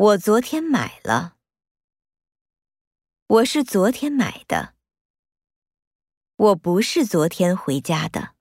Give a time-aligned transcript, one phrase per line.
[0.00, 1.36] 我昨天买了。
[3.26, 4.72] 我是昨天买的。
[6.36, 8.34] 我不是昨天回家的。